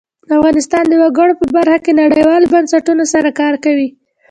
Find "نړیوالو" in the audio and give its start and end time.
2.01-2.51